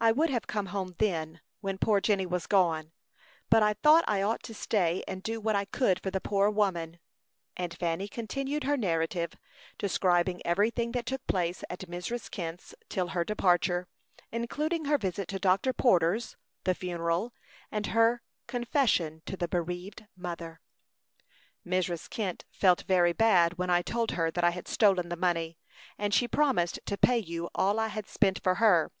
[0.00, 2.92] "I would have come home then, when poor Jenny was gone,
[3.48, 6.48] but I thought I ought to stay and do what I could for the poor
[6.48, 7.00] woman;"
[7.56, 9.32] and Fanny continued her narrative,
[9.76, 12.30] describing everything that took place at Mrs.
[12.30, 13.88] Kent's till her departure,
[14.30, 15.72] including her visit to Dr.
[15.72, 17.34] Porter's, the funeral,
[17.72, 20.60] and her confession to the bereaved mother.
[21.66, 22.08] "Mrs.
[22.08, 25.58] Kent felt very bad when I told her that I had stolen the money;
[25.98, 28.92] and she promised to pay you all I had spent for her.